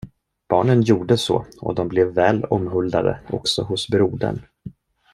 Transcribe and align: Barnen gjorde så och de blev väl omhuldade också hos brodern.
Barnen 0.49 0.81
gjorde 0.81 1.17
så 1.17 1.45
och 1.61 1.75
de 1.75 1.87
blev 1.87 2.13
väl 2.13 2.43
omhuldade 2.45 3.19
också 3.31 3.61
hos 3.63 3.87
brodern. 3.89 4.41